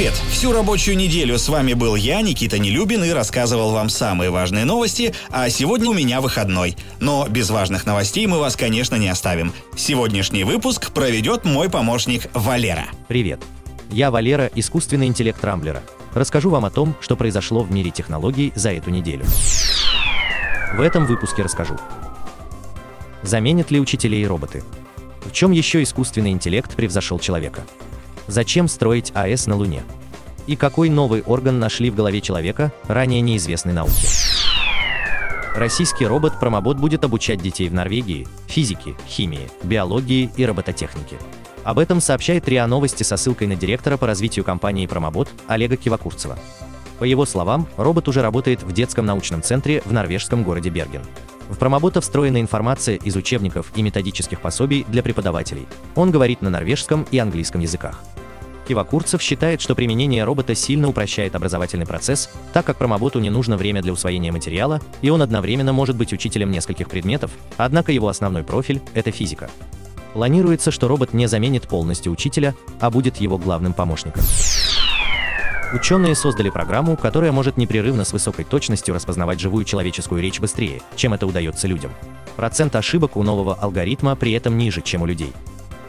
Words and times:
Привет! 0.00 0.14
Всю 0.30 0.52
рабочую 0.52 0.96
неделю 0.96 1.36
с 1.36 1.46
вами 1.50 1.74
был 1.74 1.94
я, 1.94 2.22
Никита 2.22 2.58
Нелюбин, 2.58 3.04
и 3.04 3.10
рассказывал 3.10 3.72
вам 3.72 3.90
самые 3.90 4.30
важные 4.30 4.64
новости, 4.64 5.14
а 5.28 5.50
сегодня 5.50 5.90
у 5.90 5.92
меня 5.92 6.22
выходной. 6.22 6.74
Но 7.00 7.28
без 7.28 7.50
важных 7.50 7.84
новостей 7.84 8.26
мы 8.26 8.38
вас, 8.38 8.56
конечно, 8.56 8.96
не 8.96 9.08
оставим. 9.08 9.52
Сегодняшний 9.76 10.44
выпуск 10.44 10.92
проведет 10.92 11.44
мой 11.44 11.68
помощник 11.68 12.30
Валера. 12.32 12.86
Привет! 13.08 13.42
Я 13.90 14.10
Валера, 14.10 14.50
искусственный 14.54 15.06
интеллект 15.06 15.44
Рамблера. 15.44 15.82
Расскажу 16.14 16.48
вам 16.48 16.64
о 16.64 16.70
том, 16.70 16.96
что 17.02 17.14
произошло 17.14 17.60
в 17.60 17.70
мире 17.70 17.90
технологий 17.90 18.54
за 18.54 18.72
эту 18.72 18.88
неделю. 18.88 19.26
В 20.76 20.80
этом 20.80 21.04
выпуске 21.04 21.42
расскажу. 21.42 21.76
Заменят 23.22 23.70
ли 23.70 23.78
учителей 23.78 24.26
роботы? 24.26 24.62
В 25.26 25.32
чем 25.32 25.50
еще 25.50 25.82
искусственный 25.82 26.30
интеллект 26.30 26.74
превзошел 26.74 27.18
человека? 27.18 27.66
Зачем 28.30 28.68
строить 28.68 29.10
АЭС 29.12 29.48
на 29.48 29.56
Луне? 29.56 29.82
И 30.46 30.54
какой 30.54 30.88
новый 30.88 31.22
орган 31.22 31.58
нашли 31.58 31.90
в 31.90 31.96
голове 31.96 32.20
человека, 32.20 32.72
ранее 32.86 33.20
неизвестной 33.22 33.72
науке? 33.72 34.06
Российский 35.56 36.06
робот-промобот 36.06 36.76
будет 36.76 37.02
обучать 37.02 37.42
детей 37.42 37.68
в 37.68 37.74
Норвегии 37.74 38.28
физике, 38.46 38.94
химии, 39.08 39.50
биологии 39.64 40.30
и 40.36 40.46
робототехнике. 40.46 41.16
Об 41.64 41.80
этом 41.80 42.00
сообщает 42.00 42.48
РИА 42.48 42.68
Новости 42.68 43.02
со 43.02 43.16
ссылкой 43.16 43.48
на 43.48 43.56
директора 43.56 43.96
по 43.96 44.06
развитию 44.06 44.44
компании 44.44 44.86
«Промобот» 44.86 45.28
Олега 45.48 45.76
Кивакурцева. 45.76 46.38
По 47.00 47.04
его 47.04 47.26
словам, 47.26 47.66
робот 47.76 48.06
уже 48.06 48.22
работает 48.22 48.62
в 48.62 48.70
детском 48.70 49.06
научном 49.06 49.42
центре 49.42 49.82
в 49.84 49.92
норвежском 49.92 50.44
городе 50.44 50.70
Берген. 50.70 51.02
В 51.48 51.58
промобота 51.58 52.00
встроена 52.00 52.40
информация 52.40 52.94
из 52.94 53.16
учебников 53.16 53.72
и 53.74 53.82
методических 53.82 54.40
пособий 54.40 54.86
для 54.86 55.02
преподавателей. 55.02 55.66
Он 55.96 56.12
говорит 56.12 56.42
на 56.42 56.50
норвежском 56.50 57.04
и 57.10 57.18
английском 57.18 57.60
языках. 57.60 58.00
Кивакурцев 58.70 59.20
считает, 59.20 59.60
что 59.60 59.74
применение 59.74 60.22
робота 60.22 60.54
сильно 60.54 60.88
упрощает 60.88 61.34
образовательный 61.34 61.86
процесс, 61.86 62.30
так 62.52 62.64
как 62.64 62.76
промоботу 62.76 63.18
не 63.18 63.28
нужно 63.28 63.56
время 63.56 63.82
для 63.82 63.92
усвоения 63.92 64.30
материала, 64.30 64.80
и 65.02 65.10
он 65.10 65.22
одновременно 65.22 65.72
может 65.72 65.96
быть 65.96 66.12
учителем 66.12 66.52
нескольких 66.52 66.88
предметов, 66.88 67.32
однако 67.56 67.90
его 67.90 68.06
основной 68.06 68.44
профиль– 68.44 68.80
это 68.94 69.10
физика. 69.10 69.50
Планируется, 70.12 70.70
что 70.70 70.86
робот 70.86 71.12
не 71.12 71.26
заменит 71.26 71.66
полностью 71.66 72.12
учителя, 72.12 72.54
а 72.78 72.90
будет 72.90 73.16
его 73.16 73.38
главным 73.38 73.72
помощником. 73.72 74.22
Ученые 75.72 76.14
создали 76.14 76.48
программу, 76.48 76.96
которая 76.96 77.32
может 77.32 77.56
непрерывно 77.56 78.04
с 78.04 78.12
высокой 78.12 78.44
точностью 78.44 78.94
распознавать 78.94 79.40
живую 79.40 79.64
человеческую 79.64 80.22
речь 80.22 80.38
быстрее, 80.38 80.80
чем 80.94 81.12
это 81.12 81.26
удается 81.26 81.66
людям. 81.66 81.90
Процент 82.36 82.76
ошибок 82.76 83.16
у 83.16 83.24
нового 83.24 83.54
алгоритма 83.54 84.14
при 84.14 84.30
этом 84.30 84.56
ниже, 84.56 84.80
чем 84.80 85.02
у 85.02 85.06
людей. 85.06 85.32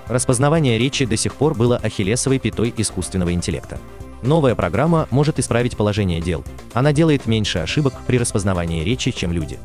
Распознавание 0.07 0.77
речи 0.77 1.05
до 1.05 1.17
сих 1.17 1.35
пор 1.35 1.55
было 1.55 1.77
ахиллесовой 1.77 2.39
пятой 2.39 2.73
искусственного 2.77 3.33
интеллекта. 3.33 3.79
Новая 4.21 4.55
программа 4.55 5.07
может 5.09 5.39
исправить 5.39 5.75
положение 5.75 6.21
дел. 6.21 6.43
Она 6.73 6.93
делает 6.93 7.25
меньше 7.25 7.59
ошибок 7.59 7.93
при 8.05 8.17
распознавании 8.17 8.83
речи, 8.83 9.11
чем 9.11 9.31
люди. 9.31 9.57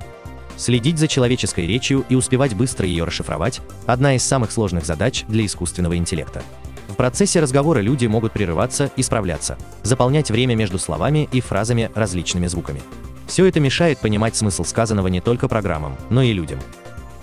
Следить 0.56 0.98
за 0.98 1.08
человеческой 1.08 1.66
речью 1.66 2.04
и 2.08 2.14
успевать 2.14 2.54
быстро 2.54 2.86
ее 2.86 3.04
расшифровать– 3.04 3.60
одна 3.86 4.14
из 4.14 4.24
самых 4.24 4.50
сложных 4.50 4.86
задач 4.86 5.24
для 5.28 5.44
искусственного 5.44 5.96
интеллекта. 5.96 6.42
В 6.88 6.94
процессе 6.96 7.40
разговора 7.40 7.80
люди 7.80 8.06
могут 8.06 8.32
прерываться 8.32 8.90
и 8.96 9.02
справляться, 9.02 9.58
заполнять 9.82 10.30
время 10.30 10.54
между 10.54 10.78
словами 10.78 11.28
и 11.30 11.42
фразами 11.42 11.90
различными 11.94 12.46
звуками. 12.46 12.80
Все 13.26 13.44
это 13.44 13.60
мешает 13.60 13.98
понимать 13.98 14.34
смысл 14.34 14.64
сказанного 14.64 15.08
не 15.08 15.20
только 15.20 15.46
программам, 15.46 15.96
но 16.08 16.22
и 16.22 16.32
людям. 16.32 16.58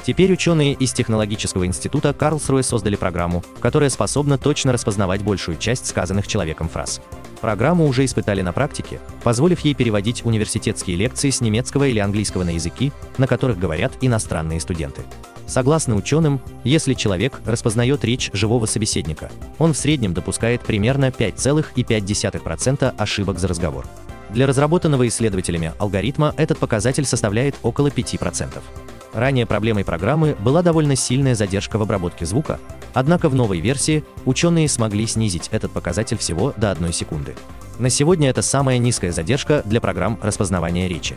Теперь 0.05 0.33
ученые 0.33 0.73
из 0.73 0.91
Технологического 0.91 1.65
института 1.65 2.13
Карлсруэ 2.13 2.61
создали 2.61 2.97
программу, 2.97 3.41
которая 3.61 3.89
способна 3.89 4.37
точно 4.37 4.73
распознавать 4.73 5.21
большую 5.21 5.57
часть 5.57 5.87
сказанных 5.87 6.27
человеком 6.27 6.67
фраз. 6.67 7.01
Программу 7.39 7.87
уже 7.87 8.03
испытали 8.03 8.41
на 8.41 8.51
практике, 8.51 8.99
позволив 9.23 9.61
ей 9.61 9.73
переводить 9.73 10.25
университетские 10.25 10.97
лекции 10.97 11.29
с 11.29 11.39
немецкого 11.39 11.85
или 11.85 11.99
английского 11.99 12.43
на 12.43 12.49
языки, 12.49 12.91
на 13.17 13.27
которых 13.27 13.58
говорят 13.58 13.93
иностранные 14.02 14.59
студенты. 14.59 15.03
Согласно 15.47 15.95
ученым, 15.95 16.42
если 16.65 16.95
человек 16.95 17.42
распознает 17.45 18.03
речь 18.03 18.30
живого 18.33 18.65
собеседника, 18.65 19.31
он 19.58 19.73
в 19.73 19.77
среднем 19.77 20.13
допускает 20.13 20.61
примерно 20.61 21.09
5,5% 21.09 22.93
ошибок 22.97 23.39
за 23.39 23.47
разговор. 23.47 23.86
Для 24.30 24.47
разработанного 24.47 25.08
исследователями 25.08 25.73
алгоритма 25.80 26.33
этот 26.37 26.58
показатель 26.58 27.05
составляет 27.05 27.55
около 27.61 27.87
5%. 27.87 28.61
Ранее 29.13 29.45
проблемой 29.45 29.85
программы 29.85 30.35
была 30.39 30.63
довольно 30.63 30.95
сильная 30.95 31.35
задержка 31.35 31.77
в 31.77 31.83
обработке 31.83 32.25
звука, 32.25 32.59
однако 32.93 33.29
в 33.29 33.35
новой 33.35 33.59
версии 33.59 34.03
ученые 34.25 34.67
смогли 34.67 35.05
снизить 35.05 35.49
этот 35.51 35.71
показатель 35.71 36.17
всего 36.17 36.53
до 36.57 36.71
1 36.71 36.91
секунды. 36.93 37.35
На 37.77 37.89
сегодня 37.89 38.29
это 38.29 38.41
самая 38.41 38.79
низкая 38.79 39.11
задержка 39.11 39.61
для 39.65 39.81
программ 39.81 40.19
распознавания 40.21 40.87
речи. 40.87 41.15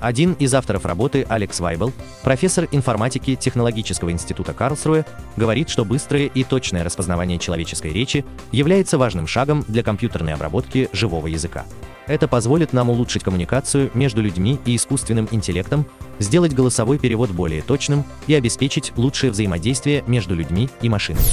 Один 0.00 0.34
из 0.34 0.52
авторов 0.54 0.84
работы, 0.84 1.26
Алекс 1.28 1.58
Вайбл, 1.58 1.92
профессор 2.22 2.68
информатики 2.70 3.34
Технологического 3.34 4.10
института 4.12 4.52
Карлсруэ, 4.52 5.04
говорит, 5.36 5.70
что 5.70 5.84
быстрое 5.84 6.26
и 6.26 6.44
точное 6.44 6.84
распознавание 6.84 7.38
человеческой 7.38 7.92
речи 7.92 8.24
является 8.52 8.98
важным 8.98 9.26
шагом 9.26 9.64
для 9.68 9.82
компьютерной 9.82 10.34
обработки 10.34 10.90
живого 10.92 11.26
языка. 11.26 11.64
Это 12.06 12.28
позволит 12.28 12.72
нам 12.72 12.90
улучшить 12.90 13.24
коммуникацию 13.24 13.90
между 13.94 14.22
людьми 14.22 14.58
и 14.64 14.76
искусственным 14.76 15.28
интеллектом, 15.30 15.86
сделать 16.18 16.54
голосовой 16.54 16.98
перевод 16.98 17.30
более 17.30 17.62
точным 17.62 18.04
и 18.26 18.34
обеспечить 18.34 18.92
лучшее 18.96 19.32
взаимодействие 19.32 20.04
между 20.06 20.34
людьми 20.34 20.68
и 20.82 20.88
машинами. 20.88 21.26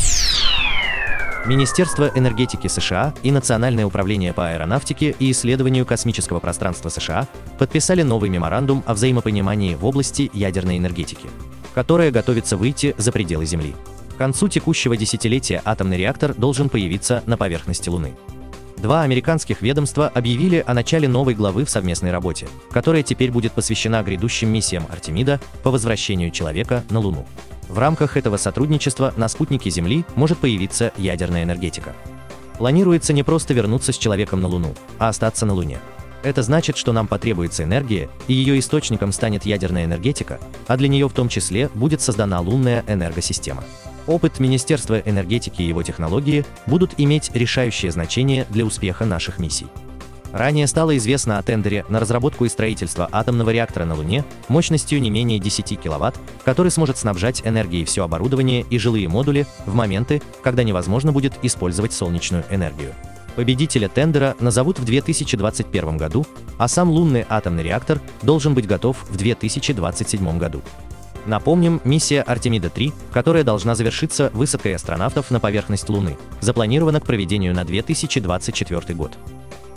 Министерство 1.46 2.10
энергетики 2.16 2.68
США 2.68 3.14
и 3.22 3.30
Национальное 3.30 3.86
управление 3.86 4.32
по 4.32 4.50
аэронавтике 4.50 5.14
и 5.20 5.30
исследованию 5.32 5.86
космического 5.86 6.40
пространства 6.40 6.88
США 6.88 7.28
подписали 7.60 8.02
новый 8.02 8.30
меморандум 8.30 8.82
о 8.86 8.94
взаимопонимании 8.94 9.76
в 9.76 9.86
области 9.86 10.32
ядерной 10.34 10.78
энергетики, 10.78 11.30
которая 11.76 12.12
готовится 12.12 12.56
выйти 12.56 12.96
за 12.98 13.12
пределы 13.12 13.46
Земли. 13.46 13.76
К 14.16 14.18
концу 14.18 14.48
текущего 14.48 14.96
десятилетия 14.96 15.62
атомный 15.66 15.98
реактор 15.98 16.34
должен 16.34 16.70
появиться 16.70 17.24
на 17.26 17.36
поверхности 17.36 17.90
Луны. 17.90 18.14
Два 18.78 19.04
американских 19.04 19.62
ведомства 19.62 20.08
объявили 20.08 20.64
о 20.66 20.74
начале 20.74 21.08
новой 21.08 21.36
главы 21.36 21.66
в 21.66 21.70
совместной 21.70 22.12
работе, 22.12 22.48
которая 22.72 23.04
теперь 23.04 23.32
будет 23.32 23.54
посвящена 23.54 24.04
грядущим 24.04 24.50
миссиям 24.50 24.86
Артемида 24.90 25.40
по 25.64 25.72
возвращению 25.72 26.32
человека 26.32 26.84
на 26.90 27.00
Луну. 27.00 27.26
В 27.70 27.80
рамках 27.80 28.18
этого 28.18 28.38
сотрудничества 28.38 29.14
на 29.16 29.28
спутнике 29.30 29.70
Земли 29.70 30.06
может 30.16 30.38
появиться 30.38 30.92
ядерная 30.98 31.44
энергетика. 31.44 31.96
Планируется 32.58 33.14
не 33.14 33.24
просто 33.24 33.54
вернуться 33.54 33.94
с 33.94 33.98
человеком 33.98 34.42
на 34.42 34.48
Луну, 34.48 34.76
а 35.00 35.10
остаться 35.10 35.46
на 35.46 35.54
Луне. 35.54 35.80
Это 36.24 36.42
значит, 36.42 36.78
что 36.78 36.94
нам 36.94 37.08
потребуется 37.08 37.64
энергия, 37.64 38.10
и 38.28 38.34
ее 38.34 38.58
источником 38.60 39.12
станет 39.12 39.46
ядерная 39.46 39.86
энергетика, 39.86 40.40
а 40.68 40.78
для 40.78 40.88
нее 40.88 41.10
в 41.10 41.14
том 41.14 41.28
числе 41.28 41.70
будет 41.74 42.02
создана 42.02 42.40
лунная 42.40 42.84
энергосистема. 42.88 43.64
Опыт 44.06 44.40
Министерства 44.40 45.00
энергетики 45.00 45.62
и 45.62 45.68
его 45.68 45.82
технологии 45.82 46.46
будут 46.66 46.94
иметь 46.98 47.32
решающее 47.34 47.92
значение 47.92 48.46
для 48.50 48.66
успеха 48.66 49.06
наших 49.06 49.40
миссий. 49.40 49.68
Ранее 50.34 50.66
стало 50.66 50.98
известно 50.98 51.38
о 51.38 51.44
тендере 51.44 51.86
на 51.90 52.00
разработку 52.00 52.44
и 52.46 52.50
строительство 52.50 53.08
атомного 53.12 53.52
реактора 53.52 53.86
на 53.86 53.94
Луне 53.94 54.26
мощностью 54.48 55.00
не 55.00 55.12
менее 55.12 55.38
10 55.38 55.80
кВт, 55.80 56.20
который 56.44 56.72
сможет 56.72 56.98
снабжать 56.98 57.44
энергией 57.46 57.86
все 57.86 58.04
оборудование 58.04 58.66
и 58.68 58.80
жилые 58.80 59.08
модули 59.08 59.46
в 59.68 59.76
моменты, 59.76 60.24
когда 60.42 60.64
невозможно 60.64 61.12
будет 61.12 61.34
использовать 61.44 61.94
солнечную 61.94 62.44
энергию. 62.50 62.94
Победителя 63.36 63.88
тендера 63.88 64.36
назовут 64.40 64.80
в 64.80 64.86
2021 64.86 65.98
году, 65.98 66.26
а 66.58 66.68
сам 66.68 66.90
лунный 66.90 67.26
атомный 67.30 67.64
реактор 67.64 68.02
должен 68.24 68.56
быть 68.56 68.68
готов 68.68 69.06
в 69.10 69.16
2027 69.16 70.38
году. 70.40 70.62
Напомним, 71.26 71.80
миссия 71.84 72.22
Артемида-3, 72.22 72.94
которая 73.12 73.44
должна 73.44 73.76
завершиться 73.76 74.30
высадкой 74.34 74.76
астронавтов 74.76 75.32
на 75.32 75.40
поверхность 75.40 75.90
Луны, 75.90 76.18
запланирована 76.42 77.00
к 77.00 77.06
проведению 77.06 77.54
на 77.54 77.64
2024 77.64 78.94
год. 78.94 79.18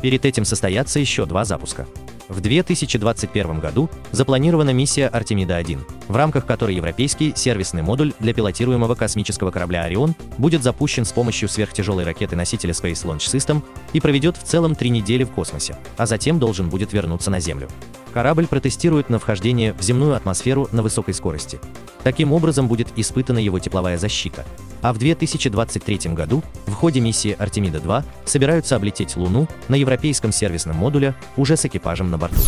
Перед 0.02 0.24
этим 0.24 0.44
состоятся 0.44 0.98
еще 0.98 1.24
два 1.24 1.44
запуска. 1.44 1.86
В 2.28 2.40
2021 2.40 3.60
году 3.60 3.88
запланирована 4.10 4.70
миссия 4.70 5.08
Артемида-1, 5.08 5.78
в 6.08 6.16
рамках 6.16 6.44
которой 6.44 6.74
европейский 6.74 7.32
сервисный 7.36 7.82
модуль 7.82 8.12
для 8.18 8.34
пилотируемого 8.34 8.96
космического 8.96 9.52
корабля 9.52 9.84
«Орион» 9.84 10.16
будет 10.36 10.64
запущен 10.64 11.04
с 11.04 11.12
помощью 11.12 11.48
сверхтяжелой 11.48 12.04
ракеты-носителя 12.04 12.72
Space 12.72 13.04
Launch 13.04 13.32
System 13.32 13.62
и 13.92 14.00
проведет 14.00 14.36
в 14.36 14.42
целом 14.42 14.74
три 14.74 14.90
недели 14.90 15.22
в 15.22 15.30
космосе, 15.30 15.76
а 15.96 16.06
затем 16.06 16.40
должен 16.40 16.68
будет 16.68 16.92
вернуться 16.92 17.30
на 17.30 17.38
Землю. 17.38 17.68
Корабль 18.16 18.46
протестирует 18.46 19.10
на 19.10 19.18
вхождение 19.18 19.74
в 19.74 19.82
земную 19.82 20.14
атмосферу 20.14 20.70
на 20.72 20.80
высокой 20.80 21.12
скорости. 21.12 21.60
Таким 22.02 22.32
образом 22.32 22.66
будет 22.66 22.88
испытана 22.96 23.36
его 23.38 23.58
тепловая 23.58 23.98
защита, 23.98 24.46
а 24.80 24.94
в 24.94 24.98
2023 24.98 26.14
году 26.14 26.42
в 26.64 26.72
ходе 26.72 27.00
миссии 27.00 27.36
Артемида-2 27.38 28.04
собираются 28.24 28.74
облететь 28.74 29.18
Луну 29.18 29.48
на 29.68 29.74
европейском 29.74 30.32
сервисном 30.32 30.76
модуле 30.76 31.14
уже 31.36 31.58
с 31.58 31.66
экипажем 31.66 32.10
на 32.10 32.16
борту. 32.16 32.40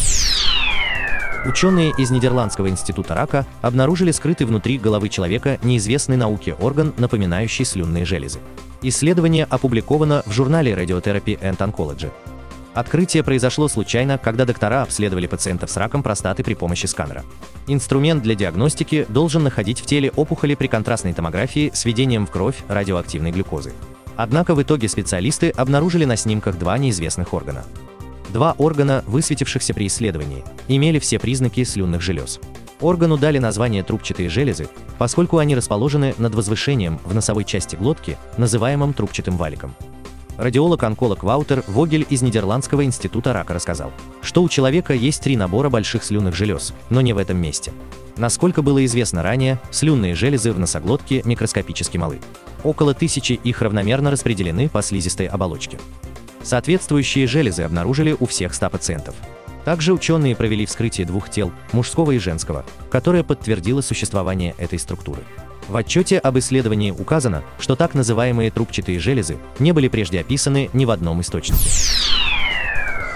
Ученые 1.45 1.93
из 1.99 2.11
Нидерландского 2.11 2.71
института 2.71 3.15
рака 3.15 3.45
обнаружили 3.61 4.11
скрытый 4.11 4.47
внутри 4.47 4.79
головы 4.79 5.11
человека 5.11 5.59
неизвестный 5.63 6.17
науке 6.17 6.55
орган, 6.55 6.95
напоминающий 6.97 7.67
слюнные 7.67 8.07
железы. 8.07 8.39
Исследование 8.81 9.45
опубликовано 9.45 10.23
в 10.25 10.33
журнале 10.33 10.73
Radiotherapy 10.73 11.39
and 11.39 11.59
Oncology. 11.59 12.11
Открытие 12.79 13.25
произошло 13.25 13.67
случайно, 13.67 14.19
когда 14.19 14.45
доктора 14.45 14.83
обследовали 14.83 15.27
пациентов 15.27 15.69
с 15.69 15.77
раком 15.77 16.05
простаты 16.05 16.45
при 16.45 16.55
помощи 16.55 16.87
сканера. 16.87 17.25
Инструмент 17.67 18.23
для 18.23 18.37
диагностики 18.37 19.05
должен 19.09 19.43
находить 19.43 19.81
в 19.81 19.87
теле 19.87 20.13
опухоли 20.15 20.55
при 20.55 20.69
контрастной 20.69 21.13
томографии 21.13 21.73
с 21.75 21.85
введением 21.85 22.25
в 22.25 22.31
кровь 22.31 22.55
радиоактивной 22.69 23.33
глюкозы. 23.33 23.73
Однако 24.15 24.55
в 24.55 24.63
итоге 24.63 24.87
специалисты 24.89 25.51
обнаружили 25.51 26.05
на 26.05 26.15
снимках 26.15 26.57
два 26.57 26.79
неизвестных 26.79 27.35
органа. 27.35 27.65
Два 28.29 28.55
органа, 28.59 29.03
высветившихся 29.09 29.75
при 29.75 29.89
исследовании, 29.89 30.45
имели 30.69 31.01
все 31.01 31.19
признаки 31.19 31.65
слюнных 31.65 32.01
желез. 32.01 32.39
Органу 32.81 33.19
дали 33.19 33.39
название 33.39 33.83
трубчатые 33.83 34.29
железы, 34.29 34.69
поскольку 34.99 35.39
они 35.39 35.57
расположены 35.57 36.15
над 36.17 36.33
возвышением 36.33 37.01
в 37.05 37.13
носовой 37.13 37.43
части 37.43 37.75
глотки, 37.75 38.17
называемым 38.37 38.93
трубчатым 38.93 39.37
валиком. 39.37 39.75
Радиолог-онколог 40.39 41.25
Ваутер 41.25 41.65
Вогель 41.67 42.07
из 42.09 42.23
Нидерландского 42.23 42.85
института 42.85 43.33
рака 43.33 43.55
рассказал, 43.55 43.93
что 44.23 44.45
у 44.45 44.49
человека 44.49 44.95
есть 44.95 45.21
три 45.21 45.37
набора 45.37 45.69
больших 45.69 46.05
слюнных 46.05 46.37
желез, 46.37 46.73
но 46.91 47.01
не 47.01 47.13
в 47.13 47.19
этом 47.19 47.39
месте. 47.39 47.73
Насколько 48.17 48.63
было 48.63 48.85
известно 48.85 49.25
ранее, 49.25 49.61
слюнные 49.73 50.15
железы 50.15 50.53
в 50.53 50.59
носоглотке 50.61 51.23
микроскопически 51.25 51.99
малы. 51.99 52.21
Около 52.63 52.95
тысячи 52.95 53.33
их 53.33 53.63
равномерно 53.63 54.13
распределены 54.13 54.69
по 54.69 54.81
слизистой 54.81 55.27
оболочке. 55.27 55.77
Соответствующие 56.45 57.27
железы 57.27 57.63
обнаружили 57.63 58.15
у 58.19 58.27
всех 58.27 58.55
100 58.55 58.71
пациентов. 58.71 59.17
Также 59.65 59.93
ученые 59.93 60.37
провели 60.37 60.67
вскрытие 60.67 61.05
двух 61.05 61.31
тел, 61.31 61.51
мужского 61.73 62.13
и 62.13 62.19
женского, 62.19 62.65
которое 62.91 63.25
подтвердило 63.25 63.81
существование 63.81 64.55
этой 64.57 64.79
структуры. 64.79 65.25
В 65.69 65.77
отчете 65.77 66.19
об 66.19 66.39
исследовании 66.39 66.91
указано, 66.91 67.45
что 67.59 67.77
так 67.77 67.95
называемые 67.95 68.51
трубчатые 68.51 68.99
железы 68.99 69.37
не 69.59 69.73
были 69.73 69.89
прежде 69.89 70.21
описаны 70.21 70.71
ни 70.73 70.87
в 70.87 70.91
одном 70.91 71.21
источнике. 71.21 71.69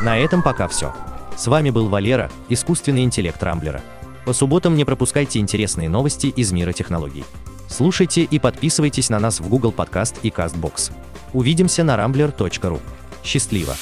На 0.02 0.18
этом 0.18 0.42
пока 0.42 0.68
все. 0.68 0.92
С 1.36 1.46
вами 1.46 1.70
был 1.70 1.88
Валера, 1.88 2.30
искусственный 2.50 3.04
интеллект 3.04 3.42
Рамблера. 3.42 3.80
По 4.26 4.34
субботам 4.34 4.76
не 4.76 4.84
пропускайте 4.84 5.38
интересные 5.38 5.88
новости 5.88 6.26
из 6.26 6.52
мира 6.52 6.72
технологий. 6.72 7.24
Слушайте 7.68 8.22
и 8.22 8.38
подписывайтесь 8.38 9.08
на 9.08 9.18
нас 9.18 9.40
в 9.40 9.48
Google 9.48 9.72
Podcast 9.72 10.16
и 10.22 10.28
CastBox. 10.28 10.92
Увидимся 11.32 11.84
на 11.84 11.96
rambler.ru. 11.96 12.80
Счастливо! 13.24 13.74